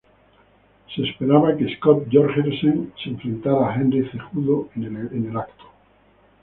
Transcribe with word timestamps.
Se 0.95 1.03
esperaba 1.03 1.55
que 1.55 1.75
Scott 1.75 2.07
Jorgensen 2.11 2.91
se 3.03 3.09
enfrentara 3.11 3.67
a 3.69 3.75
Henry 3.75 4.03
Cejudo 4.09 4.69
en 4.75 4.85
el 4.85 4.95
evento. 5.27 5.43